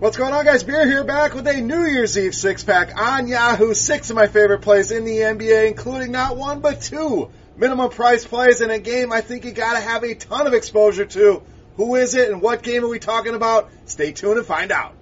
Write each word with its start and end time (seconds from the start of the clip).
What's 0.00 0.16
going 0.16 0.34
on, 0.34 0.44
guys? 0.44 0.64
Beer 0.64 0.84
here, 0.86 1.04
back 1.04 1.34
with 1.34 1.46
a 1.46 1.60
New 1.60 1.84
Year's 1.84 2.18
Eve 2.18 2.34
six 2.34 2.64
pack 2.64 3.00
on 3.00 3.28
Yahoo. 3.28 3.74
Six 3.74 4.10
of 4.10 4.16
my 4.16 4.26
favorite 4.26 4.60
plays 4.60 4.90
in 4.90 5.04
the 5.04 5.18
NBA, 5.18 5.68
including 5.68 6.10
not 6.10 6.36
one 6.36 6.58
but 6.58 6.80
two 6.80 7.30
minimum 7.56 7.90
price 7.90 8.26
plays 8.26 8.60
in 8.60 8.70
a 8.70 8.80
game 8.80 9.12
I 9.12 9.20
think 9.20 9.44
you 9.44 9.52
gotta 9.52 9.78
have 9.78 10.02
a 10.02 10.16
ton 10.16 10.48
of 10.48 10.52
exposure 10.52 11.04
to. 11.04 11.42
Who 11.76 11.94
is 11.94 12.16
it 12.16 12.28
and 12.28 12.42
what 12.42 12.64
game 12.64 12.84
are 12.84 12.88
we 12.88 12.98
talking 12.98 13.34
about? 13.34 13.70
Stay 13.84 14.10
tuned 14.10 14.38
and 14.38 14.46
find 14.46 14.72
out. 14.72 14.96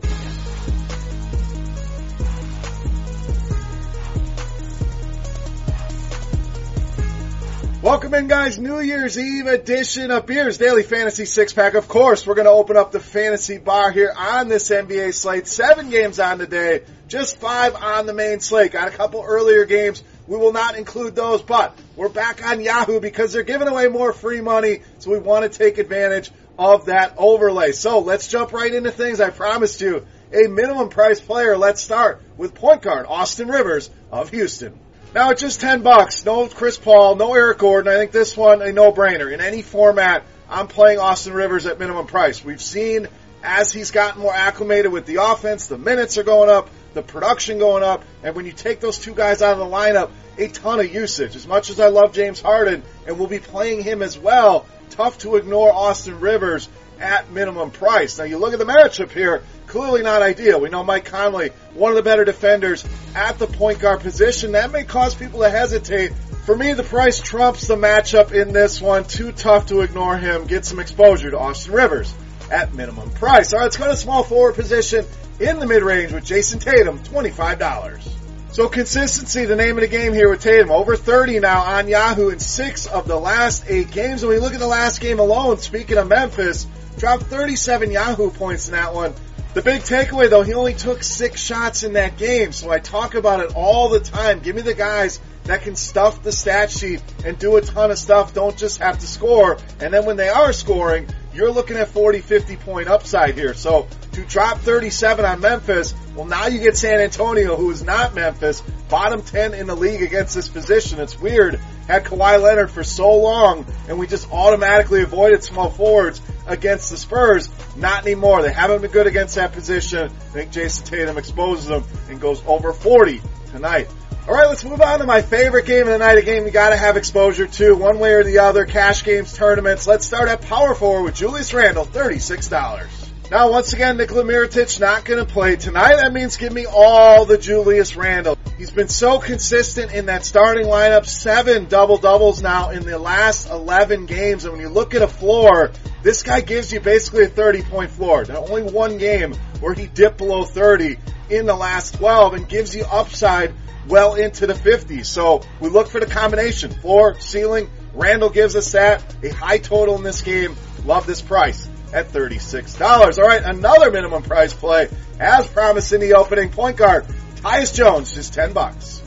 Welcome 7.83 8.15
in, 8.15 8.29
guys. 8.29 8.61
New 8.61 8.79
Year's 8.79 9.19
Eve 9.19 9.49
edition 9.49 10.13
of 10.13 10.25
Beers 10.25 10.57
Daily 10.57 10.85
Fantasy 10.85 11.25
Six 11.25 11.53
Pack. 11.53 11.75
Of 11.75 11.89
course, 11.89 12.25
we're 12.25 12.37
going 12.37 12.45
to 12.45 12.53
open 12.53 12.77
up 12.77 12.93
the 12.93 13.01
fantasy 13.01 13.59
bar 13.59 13.91
here 13.91 14.15
on 14.17 14.47
this 14.47 14.71
NBA 14.71 15.13
slate. 15.13 15.49
Seven 15.49 15.91
games 15.91 16.21
on 16.21 16.39
today, 16.39 16.85
just 17.09 17.39
five 17.39 17.75
on 17.75 18.07
the 18.07 18.15
main 18.15 18.39
slate. 18.39 18.71
Got 18.71 18.87
a 18.87 18.93
couple 18.93 19.25
earlier 19.27 19.65
games. 19.65 20.05
We 20.29 20.37
will 20.37 20.53
not 20.53 20.77
include 20.77 21.17
those, 21.17 21.43
but 21.43 21.77
we're 21.97 22.09
back 22.09 22.47
on 22.47 22.61
Yahoo 22.61 23.01
because 23.01 23.33
they're 23.33 23.43
giving 23.43 23.67
away 23.67 23.89
more 23.89 24.13
free 24.13 24.41
money, 24.41 24.83
so 25.01 25.11
we 25.11 25.19
want 25.19 25.51
to 25.51 25.59
take 25.59 25.79
advantage 25.79 26.31
of 26.57 26.87
that 26.87 27.15
overlay. 27.19 27.73
So 27.73 27.99
let's 27.99 28.29
jump 28.29 28.53
right 28.53 28.73
into 28.73 28.93
things. 28.93 29.21
I 29.21 29.31
promised 29.31 29.81
you 29.81 30.07
a 30.33 30.47
minimum 30.47 30.89
price 30.89 31.21
player. 31.21 31.59
Let's 31.59 31.81
start 31.81 32.23
with 32.37 32.55
point 32.55 32.83
guard 32.83 33.07
Austin 33.09 33.49
Rivers 33.49 33.91
of 34.13 34.31
Houston. 34.31 34.79
Now 35.15 35.31
it's 35.31 35.43
just 35.43 35.61
10 35.61 35.83
bucks. 35.83 36.25
No 36.25 36.49
Chris 36.49 36.79
Paul, 36.79 37.17
no 37.17 37.35
Eric 37.35 37.59
Gordon. 37.59 37.93
I 37.93 37.97
think 37.97 38.13
this 38.13 38.35
one 38.35 38.63
a 38.63 38.73
no-brainer. 38.73 39.31
In 39.31 39.43
any 39.43 39.61
format, 39.61 40.25
I'm 40.49 40.69
playing 40.69 41.01
Austin 41.01 41.35
Rivers 41.35 41.67
at 41.67 41.79
minimum 41.79 42.07
price. 42.07 42.43
We've 42.43 42.63
seen 42.63 43.09
as 43.43 43.73
he's 43.73 43.91
gotten 43.91 44.23
more 44.23 44.33
acclimated 44.33 44.91
with 44.91 45.05
the 45.05 45.17
offense, 45.17 45.67
the 45.67 45.77
minutes 45.77 46.17
are 46.17 46.23
going 46.23 46.49
up, 46.49 46.71
the 46.95 47.03
production 47.03 47.59
going 47.59 47.83
up, 47.83 48.05
and 48.23 48.35
when 48.35 48.47
you 48.47 48.53
take 48.53 48.81
those 48.81 48.99
two 48.99 49.15
guys 49.15 49.43
out 49.43 49.53
of 49.53 49.59
the 49.59 49.65
lineup, 49.65 50.11
a 50.39 50.49
ton 50.49 50.81
of 50.81 50.93
usage. 50.93 51.37
As 51.37 51.47
much 51.47 51.69
as 51.69 51.79
I 51.79 51.89
love 51.89 52.15
James 52.15 52.41
Harden 52.41 52.83
and 53.07 53.19
we'll 53.19 53.29
be 53.29 53.39
playing 53.39 53.83
him 53.83 54.01
as 54.01 54.19
well, 54.19 54.65
tough 54.91 55.19
to 55.19 55.37
ignore 55.37 55.73
Austin 55.73 56.21
Rivers 56.21 56.71
at 57.03 57.31
minimum 57.31 57.71
price. 57.71 58.19
Now 58.19 58.25
you 58.25 58.39
look 58.39 58.53
at 58.53 58.59
the 58.59 58.65
matchup 58.65 59.11
here, 59.11 59.43
clearly 59.67 60.03
not 60.03 60.23
ideal. 60.23 60.61
We 60.61 60.71
know 60.71 60.85
Mike 60.85 61.05
Conley, 61.05 61.51
one 61.75 61.91
of 61.91 61.97
the 61.97 62.03
better 62.03 62.25
defenders 62.25 62.85
at 63.15 63.39
the 63.39 63.47
point 63.47 63.81
guard 63.81 64.01
position. 64.01 64.53
That 64.53 64.71
may 64.71 64.85
cause 64.85 65.15
people 65.15 65.41
to 65.41 65.51
hesitate. 65.51 66.15
For 66.47 66.57
me, 66.57 66.73
the 66.73 66.83
price 66.83 67.21
trumps 67.21 67.67
the 67.67 67.77
matchup 67.77 68.33
in 68.33 68.53
this 68.53 68.81
one. 68.81 69.05
Too 69.05 69.33
tough 69.33 69.67
to 69.67 69.81
ignore 69.81 70.17
him. 70.17 70.47
Get 70.47 70.65
some 70.65 70.81
exposure 70.81 71.31
to 71.31 71.39
Austin 71.39 71.73
Rivers 71.73 72.13
at 72.51 72.75
minimum 72.75 73.11
price. 73.11 73.53
All 73.53 73.59
right, 73.59 73.65
let's 73.65 73.77
go 73.77 73.87
to 73.87 73.97
small 73.97 74.25
forward 74.25 74.55
position 74.55 75.05
in 75.41 75.59
the 75.59 75.67
mid 75.67 75.83
range 75.83 76.13
with 76.13 76.25
Jayson 76.25 76.61
Tatum, 76.61 76.99
$25. 77.01 78.13
So 78.53 78.69
consistency, 78.69 79.47
the 79.47 79.57
name 79.57 79.79
of 79.79 79.81
the 79.81 79.89
game 79.89 80.13
here 80.13 80.29
with 80.29 80.43
Tatum. 80.43 80.71
Over 80.71 80.95
30 80.95 81.41
now 81.41 81.63
on 81.63 81.89
Yahoo 81.89 82.29
in 82.29 82.39
six 82.39 82.87
of 82.87 83.09
the 83.09 83.17
last 83.17 83.65
eight 83.67 83.91
games. 83.91 84.23
When 84.23 84.31
we 84.31 84.39
look 84.39 84.53
at 84.53 84.61
the 84.61 84.67
last 84.67 85.01
game 85.01 85.21
alone, 85.21 85.57
speaking 85.57 85.97
of 85.97 86.07
Memphis, 86.07 86.67
dropped 86.97 87.25
37 87.25 87.91
Yahoo 87.91 88.31
points 88.31 88.69
in 88.69 88.75
that 88.75 88.95
one. 88.95 89.15
The 89.55 89.61
big 89.61 89.83
takeaway 89.83 90.31
though, 90.31 90.43
he 90.43 90.55
only 90.55 90.73
took 90.73 91.03
six 91.03 91.41
shots 91.43 91.83
in 91.83 91.93
that 91.93 92.17
game. 92.17 92.53
So 92.53 92.71
I 92.71 92.79
talk 92.79 93.15
about 93.15 93.41
it 93.41 93.53
all 93.55 93.91
the 93.91 94.01
time. 94.01 94.41
Give 94.41 94.57
me 94.57 94.63
the 94.63 94.75
guys 94.75 95.21
that 95.45 95.63
can 95.63 95.77
stuff 95.77 96.23
the 96.23 96.33
stat 96.33 96.71
sheet 96.71 97.03
and 97.25 97.39
do 97.39 97.57
a 97.57 97.61
ton 97.61 97.91
of 97.91 97.99
stuff. 97.99 98.33
Don't 98.33 98.57
just 98.57 98.79
have 98.79 98.99
to 99.01 99.07
score. 99.07 99.59
And 99.81 99.93
then 99.93 100.07
when 100.07 100.17
they 100.17 100.31
are 100.31 100.53
scoring, 100.55 101.07
you're 101.35 101.51
looking 101.51 101.77
at 101.77 101.89
40, 101.89 102.21
50 102.21 102.57
point 102.57 102.89
upside 102.89 103.35
here. 103.35 103.53
So 103.53 103.89
to 104.13 104.25
drop 104.25 104.59
37 104.59 105.25
on 105.25 105.41
Memphis, 105.41 105.95
well 106.15 106.27
now 106.27 106.47
you 106.47 106.61
get 106.61 106.77
San 106.77 107.01
Antonio, 107.01 107.57
who 107.57 107.71
is 107.71 107.83
not 107.83 108.15
Memphis, 108.15 108.63
bottom 108.89 109.21
10 109.21 109.53
in 109.53 109.67
the 109.67 109.77
league 109.77 110.03
against 110.03 110.35
this 110.35 110.49
position. 110.49 110.99
It's 110.99 111.19
weird. 111.19 111.61
Had 111.89 112.05
Kawhi 112.05 112.41
Leonard 112.41 112.71
for 112.71 112.85
so 112.85 113.15
long 113.17 113.67
and 113.89 113.99
we 113.99 114.07
just 114.07 114.31
automatically 114.33 115.03
avoided 115.03 115.43
small 115.43 115.69
forwards 115.69 116.23
against 116.47 116.91
the 116.91 116.97
Spurs. 116.97 117.49
Not 117.77 118.05
anymore. 118.05 118.43
They 118.43 118.53
haven't 118.53 118.83
been 118.83 118.91
good 118.91 119.07
against 119.07 119.37
that 119.37 119.53
position. 119.53 120.07
I 120.07 120.09
think 120.09 120.53
Jayson 120.53 120.87
Tatum 120.87 121.19
exposes 121.19 121.67
them 121.67 121.85
and 122.09 122.21
goes 122.21 122.43
over 122.47 122.73
40 122.73 123.21
tonight. 123.53 123.89
All 124.29 124.35
right, 124.35 124.47
let's 124.47 124.65
move 124.65 124.81
on 124.81 125.01
to 125.01 125.05
my 125.05 125.21
favorite 125.21 125.67
game 125.67 125.83
of 125.83 125.89
the 125.89 125.99
night. 125.99 126.17
A 126.17 126.23
game 126.23 126.47
you 126.47 126.53
got 126.53 126.71
to 126.71 126.77
have 126.77 126.97
exposure 126.97 127.49
to, 127.49 127.75
one 127.75 127.99
way 127.99 128.13
or 128.13 128.23
the 128.23 128.39
other. 128.39 128.65
Cash 128.65 129.03
games, 129.03 129.33
tournaments. 129.33 129.87
Let's 129.87 130.07
start 130.07 130.29
at 130.29 130.43
power 130.43 130.77
forward 130.77 131.03
with 131.03 131.17
Julius 131.17 131.53
Randle, 131.53 131.85
thirty-six 131.85 132.49
dollars. 132.49 133.02
Now, 133.33 133.51
once 133.51 133.73
again, 133.73 133.97
Nikola 133.97 134.25
Mirotic 134.25 134.79
not 134.79 135.07
going 135.07 135.19
to 135.19 135.33
play 135.33 135.57
tonight. 135.57 135.97
That 135.97 136.13
means 136.13 136.37
give 136.37 136.53
me 136.53 136.67
all 136.67 137.25
the 137.25 137.39
Julius 137.39 137.97
Randle. 137.97 138.37
He's 138.59 138.71
been 138.71 138.89
so 138.89 139.19
consistent 139.19 139.91
in 139.91 140.05
that 140.05 140.27
starting 140.27 140.67
lineup. 140.67 141.07
Seven 141.07 141.65
double 141.65 141.97
doubles 141.97 142.43
now 142.43 142.73
in 142.73 142.85
the 142.85 142.99
last 142.99 143.49
11 143.49 144.05
games. 144.05 144.45
And 144.45 144.53
when 144.53 144.61
you 144.61 144.69
look 144.69 144.95
at 144.95 145.01
a 145.01 145.09
floor, 145.09 145.73
this 146.03 146.23
guy 146.23 146.43
gives 146.43 146.75
you 146.75 146.81
basically 146.81 147.25
a 147.25 147.29
30 147.29 147.63
point 147.63 147.91
floor. 147.91 148.23
Now, 148.27 148.45
only 148.45 148.65
one 148.65 148.99
game 148.99 149.33
where 149.61 149.73
he 149.73 149.87
dipped 149.87 150.19
below 150.19 150.45
30 150.45 150.99
in 151.31 151.47
the 151.47 151.57
last 151.57 151.95
12 151.95 152.35
and 152.35 152.47
gives 152.47 152.77
you 152.77 152.85
upside 152.85 153.55
well 153.89 154.15
into 154.15 154.47
the 154.47 154.53
50s. 154.53 155.07
So 155.07 155.41
we 155.59 155.71
look 155.71 155.89
for 155.89 156.01
the 156.01 156.07
combination. 156.07 156.71
Floor, 156.71 157.19
ceiling. 157.19 157.71
Randle 157.95 158.29
gives 158.29 158.57
us 158.57 158.73
that. 158.73 159.03
A 159.23 159.31
high 159.31 159.57
total 159.57 159.97
in 159.97 160.03
this 160.03 160.21
game. 160.21 160.55
Love 160.85 161.07
this 161.07 161.23
price 161.23 161.67
at 161.93 162.09
$36. 162.09 163.19
All 163.19 163.29
right, 163.29 163.43
another 163.43 163.91
minimum 163.91 164.23
price 164.23 164.53
play 164.53 164.89
as 165.19 165.47
promised 165.47 165.93
in 165.93 166.01
the 166.01 166.15
opening 166.15 166.51
point 166.51 166.77
guard. 166.77 167.07
Tyus 167.37 167.75
Jones, 167.75 168.13
just 168.13 168.35
10 168.35 168.53
bucks. 168.53 169.03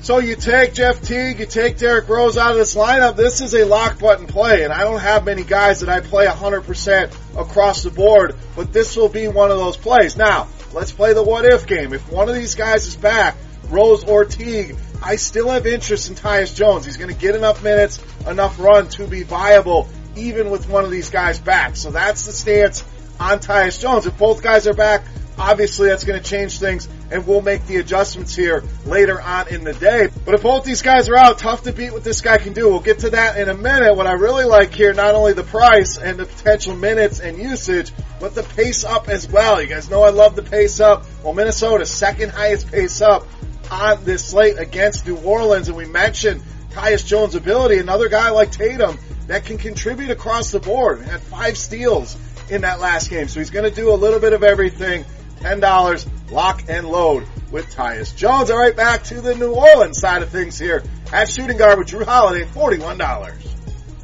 So 0.00 0.20
you 0.20 0.36
take 0.36 0.74
Jeff 0.74 1.02
Teague, 1.02 1.40
you 1.40 1.46
take 1.46 1.76
Derrick 1.76 2.08
Rose 2.08 2.38
out 2.38 2.52
of 2.52 2.56
this 2.56 2.76
lineup. 2.76 3.16
This 3.16 3.40
is 3.40 3.52
a 3.54 3.64
lock 3.64 3.98
button 3.98 4.26
play, 4.26 4.62
and 4.62 4.72
I 4.72 4.84
don't 4.84 5.00
have 5.00 5.24
many 5.24 5.42
guys 5.42 5.80
that 5.80 5.88
I 5.88 6.00
play 6.00 6.26
100% 6.26 7.14
across 7.36 7.82
the 7.82 7.90
board, 7.90 8.36
but 8.54 8.72
this 8.72 8.96
will 8.96 9.08
be 9.08 9.26
one 9.26 9.50
of 9.50 9.58
those 9.58 9.76
plays. 9.76 10.16
Now, 10.16 10.48
let's 10.72 10.92
play 10.92 11.14
the 11.14 11.22
what 11.22 11.44
if 11.44 11.66
game. 11.66 11.92
If 11.92 12.10
one 12.10 12.28
of 12.28 12.36
these 12.36 12.54
guys 12.54 12.86
is 12.86 12.96
back, 12.96 13.36
Rose 13.70 14.04
or 14.04 14.24
Teague, 14.24 14.76
I 15.02 15.16
still 15.16 15.50
have 15.50 15.66
interest 15.66 16.08
in 16.08 16.14
Tyus 16.14 16.54
Jones. 16.54 16.84
He's 16.84 16.96
going 16.96 17.12
to 17.12 17.20
get 17.20 17.34
enough 17.34 17.62
minutes, 17.62 18.02
enough 18.26 18.58
run 18.58 18.88
to 18.90 19.06
be 19.06 19.24
viable, 19.24 19.88
even 20.18 20.50
with 20.50 20.68
one 20.68 20.84
of 20.84 20.90
these 20.90 21.10
guys 21.10 21.38
back. 21.38 21.76
So 21.76 21.90
that's 21.90 22.26
the 22.26 22.32
stance 22.32 22.84
on 23.20 23.38
Tyus 23.38 23.80
Jones. 23.80 24.06
If 24.06 24.18
both 24.18 24.42
guys 24.42 24.66
are 24.66 24.74
back, 24.74 25.04
obviously 25.38 25.88
that's 25.88 26.04
going 26.04 26.20
to 26.20 26.28
change 26.28 26.58
things 26.58 26.88
and 27.10 27.26
we'll 27.26 27.40
make 27.40 27.66
the 27.66 27.76
adjustments 27.76 28.34
here 28.34 28.64
later 28.84 29.20
on 29.20 29.48
in 29.48 29.64
the 29.64 29.72
day. 29.72 30.08
But 30.24 30.34
if 30.34 30.42
both 30.42 30.64
these 30.64 30.82
guys 30.82 31.08
are 31.08 31.16
out, 31.16 31.38
tough 31.38 31.62
to 31.62 31.72
beat 31.72 31.92
what 31.92 32.04
this 32.04 32.20
guy 32.20 32.38
can 32.38 32.52
do. 32.52 32.68
We'll 32.68 32.80
get 32.80 33.00
to 33.00 33.10
that 33.10 33.38
in 33.38 33.48
a 33.48 33.54
minute. 33.54 33.96
What 33.96 34.06
I 34.06 34.12
really 34.12 34.44
like 34.44 34.72
here, 34.74 34.92
not 34.92 35.14
only 35.14 35.32
the 35.32 35.44
price 35.44 35.96
and 35.96 36.18
the 36.18 36.26
potential 36.26 36.76
minutes 36.76 37.20
and 37.20 37.38
usage, 37.38 37.92
but 38.20 38.34
the 38.34 38.42
pace 38.42 38.84
up 38.84 39.08
as 39.08 39.28
well. 39.28 39.62
You 39.62 39.68
guys 39.68 39.88
know 39.88 40.02
I 40.02 40.10
love 40.10 40.36
the 40.36 40.42
pace 40.42 40.80
up. 40.80 41.06
Well, 41.22 41.34
Minnesota, 41.34 41.86
second 41.86 42.30
highest 42.30 42.70
pace 42.70 43.00
up 43.00 43.26
on 43.70 44.04
this 44.04 44.24
slate 44.24 44.58
against 44.58 45.06
New 45.06 45.16
Orleans, 45.16 45.68
and 45.68 45.76
we 45.76 45.86
mentioned 45.86 46.42
Tyus 46.70 47.06
Jones' 47.06 47.34
ability. 47.34 47.78
Another 47.78 48.08
guy 48.08 48.30
like 48.30 48.50
Tatum 48.50 48.98
that 49.28 49.44
can 49.44 49.58
contribute 49.58 50.10
across 50.10 50.50
the 50.50 50.58
board. 50.58 51.00
Had 51.02 51.20
five 51.20 51.56
steals 51.56 52.16
in 52.50 52.62
that 52.62 52.80
last 52.80 53.10
game, 53.10 53.28
so 53.28 53.40
he's 53.40 53.50
going 53.50 53.68
to 53.68 53.74
do 53.74 53.92
a 53.92 53.94
little 53.94 54.20
bit 54.20 54.32
of 54.32 54.42
everything. 54.42 55.04
Ten 55.40 55.60
dollars, 55.60 56.04
lock 56.32 56.64
and 56.68 56.88
load 56.88 57.24
with 57.52 57.72
Tyus 57.72 58.14
Jones. 58.16 58.50
All 58.50 58.58
right, 58.58 58.74
back 58.74 59.04
to 59.04 59.20
the 59.20 59.36
New 59.36 59.52
Orleans 59.52 60.00
side 60.00 60.22
of 60.22 60.30
things 60.30 60.58
here 60.58 60.82
at 61.12 61.30
shooting 61.30 61.56
guard 61.56 61.78
with 61.78 61.88
Jrue 61.88 62.04
Holiday, 62.04 62.44
forty-one 62.44 62.98
dollars. 62.98 63.44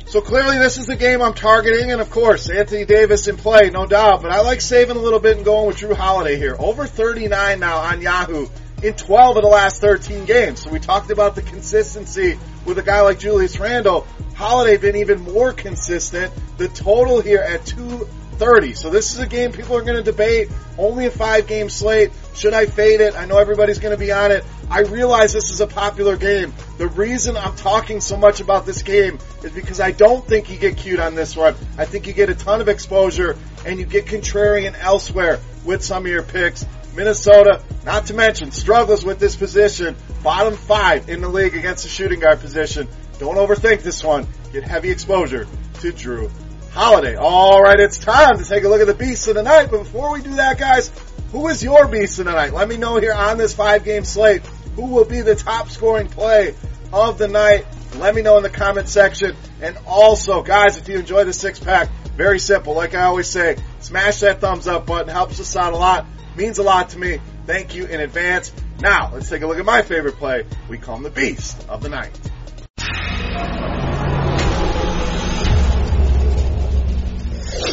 So 0.06 0.21
clearly 0.21 0.59
this 0.59 0.79
is 0.79 0.87
the 0.87 0.94
game 0.94 1.21
I'm 1.23 1.35
targeting, 1.35 1.91
and 1.91 2.00
of 2.00 2.09
course, 2.09 2.49
Anthony 2.49 2.85
Davis 2.85 3.27
in 3.27 3.37
play, 3.37 3.70
no 3.70 3.85
doubt, 3.85 4.23
but 4.23 4.31
I 4.31 4.43
like 4.43 4.61
saving 4.61 4.97
a 4.97 5.00
little 5.00 5.19
bit 5.19 5.37
and 5.37 5.44
going 5.44 5.67
with 5.67 5.79
Jrue 5.79 5.97
Holiday 5.97 6.37
here. 6.37 6.55
Over 6.56 6.87
39 6.87 7.59
now 7.59 7.79
on 7.79 8.00
Yahoo 8.00 8.47
in 8.82 8.94
12 8.94 9.37
of 9.38 9.43
the 9.43 9.49
last 9.49 9.81
13 9.81 10.25
games. 10.25 10.62
So 10.62 10.70
we 10.70 10.79
talked 10.79 11.11
about 11.11 11.35
the 11.35 11.43
consistency 11.43 12.38
with 12.65 12.79
a 12.79 12.82
guy 12.82 13.00
like 13.00 13.19
Julius 13.19 13.59
Randle. 13.59 14.06
Holiday 14.35 14.77
been 14.77 14.97
even 14.97 15.21
more 15.21 15.53
consistent. 15.53 16.33
The 16.59 16.69
total 16.69 17.21
here 17.21 17.41
at 17.41 17.65
230. 17.65 18.75
So 18.75 18.91
this 18.91 19.15
is 19.15 19.21
a 19.21 19.27
game 19.27 19.53
people 19.53 19.77
are 19.77 19.83
going 19.83 19.97
to 19.97 20.03
debate. 20.03 20.51
Only 20.77 21.07
a 21.07 21.11
five 21.11 21.47
game 21.47 21.69
slate. 21.69 22.11
Should 22.35 22.53
I 22.53 22.67
fade 22.67 23.01
it? 23.01 23.15
I 23.15 23.27
know 23.27 23.39
everybody's 23.39 23.79
going 23.79 23.95
to 23.95 23.99
be 23.99 24.11
on 24.11 24.33
it. 24.33 24.45
I 24.69 24.81
realize 24.81 25.33
this 25.33 25.51
is 25.51 25.61
a 25.61 25.67
popular 25.69 26.17
game. 26.17 26.53
The 26.79 26.89
reason 26.89 27.37
I'm 27.37 27.55
talking 27.55 28.01
so 28.01 28.17
much 28.17 28.41
about 28.41 28.67
this 28.67 28.83
game 28.83 29.19
is 29.45 29.53
because 29.53 29.79
I 29.79 29.93
don't 29.93 30.27
think 30.27 30.51
you 30.51 30.59
get 30.59 30.77
cute 30.77 30.99
on 30.99 31.15
this 31.15 31.37
one. 31.37 31.55
I 31.79 31.85
think 31.85 32.07
you 32.09 32.13
get 32.13 32.29
a 32.29 32.35
ton 32.35 32.61
of 32.61 32.69
exposure 32.69 33.37
and 33.65 33.79
you 33.79 33.87
get 33.87 34.07
contrarian 34.07 34.75
elsewhere 34.79 35.39
with 35.65 35.85
some 35.85 36.05
of 36.05 36.11
your 36.11 36.23
picks. 36.23 36.67
Minnesota, 36.95 37.61
not 37.85 38.07
to 38.07 38.15
mention, 38.15 38.53
struggles 38.53 39.05
with 39.05 39.19
this 39.19 39.37
position. 39.37 39.97
Bottom 40.23 40.55
five 40.55 41.09
in 41.09 41.21
the 41.21 41.29
league 41.29 41.55
against 41.55 41.83
the 41.83 41.89
shooting 41.89 42.21
guard 42.21 42.41
position. 42.41 42.89
Don't 43.19 43.37
overthink 43.37 43.83
this 43.83 44.03
one. 44.03 44.27
Get 44.53 44.65
heavy 44.65 44.91
exposure 44.91 45.47
to 45.81 45.93
Jrue 45.93 46.31
Holiday. 46.73 47.17
All 47.17 47.63
right, 47.63 47.79
it's 47.79 47.99
time 47.99 48.39
to 48.39 48.45
take 48.45 48.65
a 48.65 48.69
look 48.69 48.81
at 48.81 48.87
the 48.87 48.95
beasts 48.95 49.29
of 49.29 49.35
the 49.35 49.43
night. 49.43 49.71
But 49.71 49.79
before 49.85 50.13
we 50.13 50.23
do 50.23 50.35
that, 50.37 50.59
guys, 50.59 50.91
who 51.31 51.49
is 51.49 51.63
your 51.63 51.87
beast 51.89 52.19
of 52.19 52.27
the 52.27 52.33
night? 52.33 52.53
Let 52.53 52.69
me 52.69 52.77
know 52.77 52.97
here 52.99 53.13
on 53.13 53.39
this 53.39 53.55
five 53.55 53.85
game 53.85 54.05
slate 54.05 54.43
who 54.77 54.87
will 54.87 55.05
be 55.05 55.21
the 55.21 55.35
top 55.35 55.69
scoring 55.71 56.09
play 56.09 56.55
of 56.93 57.19
the 57.19 57.29
night. 57.29 57.67
Let 57.97 58.15
me 58.15 58.23
know 58.23 58.37
in 58.37 58.43
the 58.43 58.51
comment 58.51 58.89
section. 58.89 59.37
And 59.61 59.79
also, 59.87 60.43
guys, 60.43 60.77
if 60.77 60.89
you 60.89 60.99
enjoy 60.99 61.25
the 61.25 61.33
six 61.33 61.61
pack, 61.61 61.89
very 62.17 62.39
simple. 62.39 62.75
Like 62.75 62.95
I 62.95 63.05
always 63.05 63.29
say, 63.29 63.57
smash 63.81 64.21
that 64.21 64.41
thumbs 64.41 64.67
up 64.67 64.87
button. 64.87 65.09
Helps 65.09 65.41
us 65.41 65.57
out 65.57 65.73
a 65.73 65.77
lot. 65.77 66.07
Means 66.37 66.59
a 66.59 66.63
lot 66.63 66.91
to 66.91 66.99
me. 66.99 67.21
Thank 67.47 67.75
you 67.75 67.87
in 67.87 68.01
advance. 68.01 68.53
Now, 68.81 69.11
let's 69.13 69.29
take 69.29 69.43
a 69.43 69.47
look 69.47 69.59
at 69.59 69.65
my 69.65 69.83
favorite 69.83 70.17
play. 70.17 70.45
We 70.69 70.79
call 70.79 70.97
him 70.97 71.05
the 71.05 71.11
beast 71.11 71.69
of 71.69 71.83
the 71.83 71.89
night. 71.89 72.19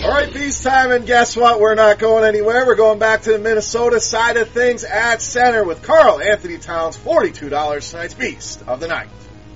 All 0.03 0.09
right, 0.09 0.33
beast 0.33 0.63
time, 0.63 0.89
and 0.89 1.05
guess 1.05 1.37
what? 1.37 1.59
We're 1.59 1.75
not 1.75 1.99
going 1.99 2.23
anywhere. 2.23 2.65
We're 2.65 2.73
going 2.73 2.97
back 2.97 3.21
to 3.23 3.33
the 3.33 3.37
Minnesota 3.37 3.99
side 3.99 4.35
of 4.35 4.49
things 4.49 4.83
at 4.83 5.21
center 5.21 5.63
with 5.63 5.83
Karl-Anthony 5.83 6.57
Towns, 6.57 6.97
$42 6.97 7.91
tonight's 7.91 8.15
beast 8.15 8.63
of 8.65 8.79
the 8.79 8.87
night. 8.87 9.09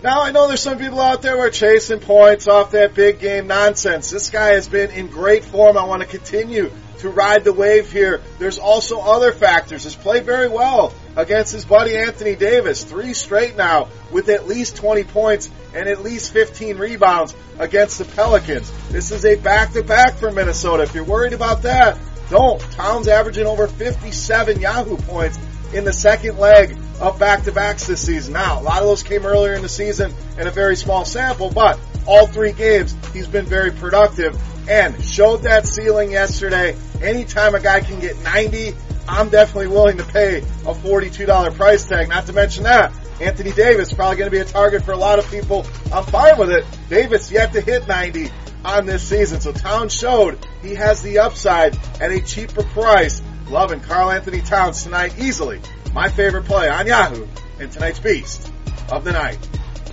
Now, 0.03 0.21
I 0.21 0.29
know 0.29 0.47
there's 0.47 0.61
some 0.61 0.77
people 0.77 1.01
out 1.01 1.23
there 1.23 1.37
who 1.37 1.41
are 1.41 1.49
chasing 1.49 1.99
points 1.99 2.47
off 2.47 2.71
that 2.71 2.93
big 2.93 3.17
game 3.17 3.47
nonsense. 3.47 4.11
This 4.11 4.29
guy 4.29 4.49
has 4.49 4.67
been 4.67 4.91
in 4.91 5.07
great 5.07 5.43
form. 5.45 5.79
I 5.79 5.85
want 5.85 6.03
to 6.03 6.07
continue 6.07 6.71
to 6.99 7.09
ride 7.09 7.43
the 7.43 7.53
wave 7.53 7.91
here. 7.91 8.21
There's 8.39 8.57
also 8.57 8.99
other 8.99 9.31
factors. 9.31 9.83
Has 9.83 9.95
played 9.95 10.25
very 10.25 10.47
well 10.47 10.93
against 11.15 11.53
his 11.53 11.65
buddy 11.65 11.97
Anthony 11.97 12.35
Davis. 12.35 12.83
Three 12.83 13.13
straight 13.13 13.55
now 13.55 13.89
with 14.11 14.29
at 14.29 14.47
least 14.47 14.75
20 14.77 15.03
points 15.05 15.49
and 15.73 15.87
at 15.87 16.03
least 16.03 16.31
15 16.31 16.77
rebounds 16.77 17.35
against 17.59 17.97
the 17.99 18.05
Pelicans. 18.05 18.71
This 18.89 19.11
is 19.11 19.25
a 19.25 19.35
back-to-back 19.35 20.15
for 20.15 20.31
Minnesota. 20.31 20.83
If 20.83 20.95
you're 20.95 21.03
worried 21.03 21.33
about 21.33 21.63
that, 21.63 21.97
don't. 22.29 22.59
Towns 22.71 23.07
averaging 23.07 23.45
over 23.45 23.67
57 23.67 24.59
Yahoo 24.59 24.97
points 24.97 25.37
in 25.73 25.83
the 25.83 25.93
second 25.93 26.37
leg 26.37 26.77
of 26.99 27.19
back-to-backs 27.19 27.87
this 27.87 28.05
season. 28.05 28.33
Now, 28.33 28.59
a 28.59 28.63
lot 28.63 28.81
of 28.81 28.87
those 28.87 29.03
came 29.03 29.25
earlier 29.25 29.53
in 29.53 29.61
the 29.61 29.69
season 29.69 30.13
in 30.39 30.47
a 30.47 30.51
very 30.51 30.75
small 30.75 31.05
sample, 31.05 31.51
but 31.51 31.79
all 32.05 32.27
three 32.27 32.51
games 32.51 32.95
he's 33.13 33.27
been 33.27 33.45
very 33.45 33.71
productive 33.71 34.39
and 34.69 35.03
showed 35.03 35.43
that 35.43 35.67
ceiling 35.67 36.11
yesterday. 36.11 36.75
Anytime 37.01 37.55
a 37.55 37.59
guy 37.59 37.81
can 37.81 37.99
get 37.99 38.21
90, 38.23 38.73
I'm 39.07 39.29
definitely 39.29 39.67
willing 39.67 39.97
to 39.97 40.03
pay 40.03 40.37
a 40.39 40.73
$42 40.73 41.55
price 41.55 41.85
tag. 41.85 42.09
Not 42.09 42.25
to 42.27 42.33
mention 42.33 42.63
that 42.63 42.91
Anthony 43.21 43.51
Davis 43.51 43.93
probably 43.93 44.17
going 44.17 44.29
to 44.29 44.35
be 44.35 44.41
a 44.41 44.45
target 44.45 44.83
for 44.83 44.91
a 44.91 44.97
lot 44.97 45.19
of 45.19 45.29
people. 45.29 45.65
I'm 45.93 46.03
fine 46.05 46.37
with 46.37 46.49
it. 46.49 46.65
Davis 46.89 47.31
yet 47.31 47.53
to 47.53 47.61
hit 47.61 47.87
90 47.87 48.29
on 48.65 48.85
this 48.85 49.07
season. 49.07 49.39
So 49.39 49.51
Towns 49.51 49.93
showed 49.93 50.45
he 50.61 50.75
has 50.75 51.01
the 51.01 51.19
upside 51.19 51.77
at 52.01 52.11
a 52.11 52.19
cheaper 52.21 52.63
price. 52.63 53.21
Loving 53.49 53.79
Karl-Anthony 53.79 54.41
Towns 54.41 54.83
tonight 54.83 55.19
easily. 55.19 55.61
My 55.93 56.09
favorite 56.09 56.45
play 56.45 56.67
on 56.67 56.87
Yahoo 56.87 57.27
and 57.59 57.71
tonight's 57.71 57.99
beast 57.99 58.51
of 58.91 59.03
the 59.03 59.11
night. 59.11 59.37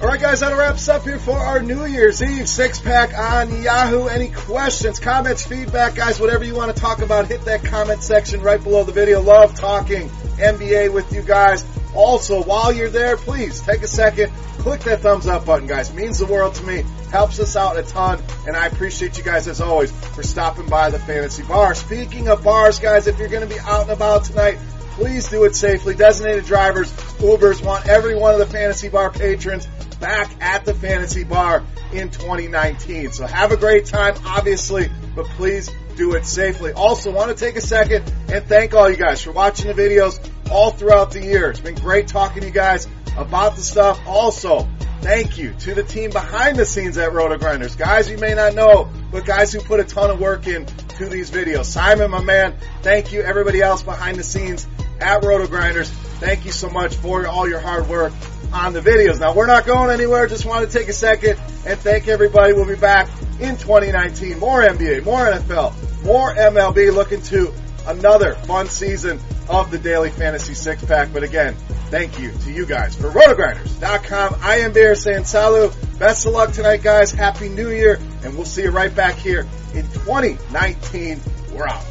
All 0.01 0.09
right, 0.09 0.21
guys, 0.21 0.41
that 0.41 0.57
wraps 0.57 0.89
up 0.89 1.05
here 1.05 1.19
for 1.19 1.39
our 1.39 1.63
New 1.63 1.85
Year's 1.85 2.21
Eve 2.23 2.49
six 2.49 2.81
pack 2.81 3.17
on 3.17 3.63
Yahoo. 3.63 4.09
Any 4.09 4.31
questions, 4.31 4.99
comments, 4.99 5.47
feedback, 5.47 5.95
guys, 5.95 6.19
whatever 6.19 6.43
you 6.43 6.57
want 6.57 6.75
to 6.75 6.81
talk 6.81 7.03
about, 7.03 7.29
hit 7.29 7.45
that 7.45 7.63
comment 7.63 8.03
section 8.03 8.41
right 8.41 8.61
below 8.61 8.83
the 8.83 8.91
video. 8.91 9.23
Love 9.23 9.55
talking 9.55 10.09
NBA 10.09 10.93
with 10.93 11.13
you 11.13 11.23
guys. 11.23 11.65
Also, 11.95 12.43
while 12.43 12.73
you're 12.73 12.91
there, 12.91 13.17
please 13.17 13.61
take 13.61 13.83
a 13.83 13.89
second, 13.89 14.33
click 14.59 14.81
that 14.83 15.01
thumbs 15.01 15.27
up 15.27 15.45
button, 15.45 15.67
guys. 15.67 15.91
It 15.91 15.97
means 15.97 16.19
the 16.19 16.27
world 16.27 16.55
to 16.55 16.65
me, 16.65 16.85
helps 17.11 17.39
us 17.39 17.57
out 17.57 17.77
a 17.77 17.83
ton, 17.83 18.23
and 18.47 18.57
I 18.57 18.67
appreciate 18.67 19.19
you 19.19 19.25
guys 19.25 19.47
as 19.49 19.61
always 19.61 19.93
for 19.93 20.23
stopping 20.23 20.69
by 20.69 20.91
the 20.91 20.99
fantasy 20.99 21.43
bar. 21.43 21.75
Speaking 21.75 22.29
of 22.29 22.43
bars, 22.43 22.79
guys, 22.79 23.07
if 23.07 23.19
you're 23.19 23.29
going 23.29 23.47
to 23.47 23.55
be 23.55 23.61
out 23.61 23.83
and 23.83 23.91
about 23.91 24.25
tonight, 24.25 24.59
please 24.93 25.29
do 25.29 25.45
it 25.45 25.55
safely. 25.55 25.95
Designated 25.95 26.47
drivers, 26.47 26.93
Ubers 27.19 27.65
want 27.65 27.87
every 27.89 28.17
one 28.17 28.33
of 28.33 28.39
the 28.39 28.47
fantasy 28.47 28.89
bar 28.89 29.11
patrons 29.11 29.67
back 30.01 30.31
at 30.41 30.65
the 30.65 30.75
fantasy 30.75 31.25
bar 31.25 31.63
in 31.93 32.11
2019. 32.11 33.13
So 33.13 33.27
have 33.27 33.53
a 33.53 33.57
great 33.57 33.87
time, 33.87 34.15
obviously, 34.27 34.91
but 35.15 35.27
please 35.27 35.71
do 35.97 36.15
it 36.15 36.25
safely. 36.27 36.73
Also, 36.73 37.13
want 37.13 37.37
to 37.37 37.45
take 37.45 37.57
a 37.57 37.61
second 37.61 38.11
and 38.29 38.45
thank 38.47 38.75
all 38.75 38.91
you 38.91 38.97
guys 38.97 39.23
for 39.23 39.33
watching 39.33 39.69
the 39.69 39.75
videos 39.75 40.19
all 40.53 40.71
throughout 40.71 41.11
the 41.11 41.23
year. 41.25 41.51
It's 41.51 41.61
been 41.61 41.75
great 41.75 42.07
talking 42.07 42.43
to 42.43 42.47
you 42.47 42.53
guys 42.53 42.87
about 43.17 43.57
the 43.57 43.63
stuff. 43.63 44.01
Also, 44.07 44.69
thank 45.01 45.39
you 45.39 45.55
to 45.61 45.75
the 45.75 45.83
team 45.83 46.11
behind 46.11 46.59
the 46.59 46.67
scenes 46.67 46.99
at 46.99 47.11
RotoGrinders. 47.11 47.79
Guys 47.79 48.09
you 48.11 48.19
may 48.19 48.35
not 48.35 48.55
know, 48.55 48.91
but 49.11 49.25
guys 49.25 49.53
who 49.53 49.61
put 49.61 49.81
a 49.81 49.85
ton 49.85 50.11
of 50.11 50.21
work 50.21 50.47
in 50.47 50.67
to 50.67 51.09
these 51.09 51.31
videos. 51.31 51.65
Simon, 51.65 52.11
my 52.11 52.23
man, 52.23 52.55
thank 52.83 53.13
you. 53.13 53.23
Everybody 53.23 53.63
else 53.63 53.83
behind 53.83 54.19
the 54.19 54.23
scenes 54.23 54.67
at 55.01 55.23
RotoGrinders, 55.23 55.89
thank 56.21 56.45
you 56.45 56.53
so 56.53 56.69
much 56.69 56.95
for 56.97 57.27
all 57.27 57.49
your 57.49 57.61
hard 57.61 57.89
work 57.89 58.13
on 58.53 58.75
the 58.75 58.81
videos. 58.81 59.19
Now 59.19 59.35
we're 59.35 59.47
not 59.47 59.65
going 59.65 59.91
anywhere. 59.91 60.27
Just 60.27 60.45
want 60.45 60.71
to 60.71 60.79
take 60.79 60.89
a 60.89 60.93
second 60.93 61.41
and 61.67 61.81
thank 61.81 62.09
everybody. 62.09 62.53
We'll 62.53 62.67
be 62.67 62.77
back 62.77 63.09
in 63.41 63.57
2019. 63.57 64.39
More 64.39 64.61
NBA, 64.61 65.05
more 65.05 65.25
NFL, 65.25 66.05
more 66.05 66.35
MLB. 66.35 66.95
Looking 66.95 67.23
to 67.23 67.53
another 67.87 68.35
fun 68.35 68.69
season 68.69 69.19
of 69.49 69.71
the 69.71 69.79
Daily 69.79 70.11
Fantasy 70.11 70.55
Six 70.55 70.85
Pack. 70.85 71.13
But 71.13 71.23
again, 71.23 71.55
thank 71.91 72.19
you 72.19 72.31
to 72.31 72.53
you 72.53 72.67
guys 72.67 72.95
for 72.95 73.11
rotogrinders.com. 73.11 74.37
I 74.41 74.59
am 74.59 74.73
Bear 74.73 74.95
saying 74.95 75.25
salut. 75.25 75.75
Best 75.99 76.27
of 76.27 76.33
luck 76.33 76.53
tonight, 76.53 76.83
guys. 76.83 77.13
Happy 77.13 77.49
New 77.49 77.71
Year. 77.71 78.01
And 78.25 78.35
we'll 78.35 78.45
see 78.45 78.63
you 78.63 78.71
right 78.71 78.95
back 78.95 79.15
here 79.17 79.47
in 79.75 79.83
2019. 79.91 81.21
We're 81.53 81.67
out. 81.67 81.85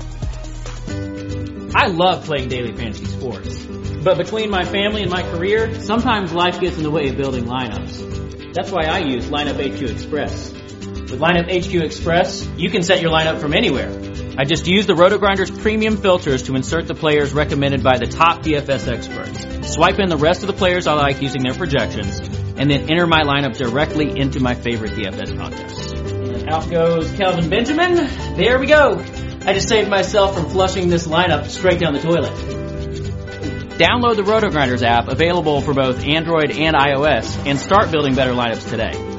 I 1.73 1.87
love 1.87 2.25
playing 2.25 2.49
daily 2.49 2.73
fantasy 2.73 3.05
sports. 3.05 3.65
But 4.03 4.17
between 4.17 4.49
my 4.49 4.65
family 4.65 5.03
and 5.03 5.11
my 5.11 5.21
career, 5.21 5.79
sometimes 5.81 6.33
life 6.33 6.59
gets 6.59 6.77
in 6.77 6.83
the 6.83 6.91
way 6.91 7.07
of 7.09 7.17
building 7.17 7.45
lineups. 7.45 8.53
That's 8.53 8.71
why 8.71 8.85
I 8.85 8.99
use 8.99 9.27
Lineup 9.27 9.55
HQ 9.55 9.89
Express. 9.89 10.51
With 10.51 11.19
Lineup 11.19 11.45
HQ 11.49 11.83
Express, 11.83 12.45
you 12.57 12.69
can 12.69 12.83
set 12.83 13.01
your 13.01 13.11
lineup 13.11 13.39
from 13.39 13.53
anywhere. 13.53 13.89
I 14.37 14.45
just 14.45 14.65
use 14.65 14.87
the 14.87 14.93
RotoGrinders 14.93 15.61
premium 15.61 15.97
filters 15.97 16.43
to 16.43 16.55
insert 16.55 16.87
the 16.87 16.95
players 16.95 17.33
recommended 17.33 17.83
by 17.83 17.97
the 17.97 18.07
top 18.07 18.43
DFS 18.43 18.87
experts. 18.87 19.73
Swipe 19.73 19.99
in 19.99 20.09
the 20.09 20.17
rest 20.17 20.41
of 20.41 20.47
the 20.47 20.53
players 20.53 20.87
I 20.87 20.93
like 20.93 21.21
using 21.21 21.43
their 21.43 21.53
projections, 21.53 22.19
and 22.57 22.71
then 22.71 22.89
enter 22.89 23.05
my 23.07 23.23
lineup 23.23 23.57
directly 23.57 24.17
into 24.17 24.39
my 24.39 24.55
favorite 24.55 24.93
DFS 24.93 25.37
contests. 25.37 25.91
And 25.91 26.49
out 26.49 26.69
goes 26.69 27.11
Kelvin 27.11 27.49
Benjamin. 27.49 27.95
There 28.37 28.57
we 28.57 28.67
go. 28.67 29.03
I 29.45 29.53
just 29.53 29.67
saved 29.67 29.89
myself 29.89 30.35
from 30.35 30.49
flushing 30.49 30.87
this 30.87 31.07
lineup 31.07 31.47
straight 31.47 31.79
down 31.79 31.93
the 31.93 31.99
toilet. 31.99 32.33
Download 33.77 34.15
the 34.15 34.23
RotoGrinders 34.23 34.83
app 34.83 35.09
available 35.09 35.59
for 35.59 35.73
both 35.73 36.05
Android 36.05 36.51
and 36.51 36.75
iOS 36.75 37.45
and 37.45 37.59
start 37.59 37.91
building 37.91 38.15
better 38.15 38.31
lineups 38.31 38.69
today. 38.69 39.10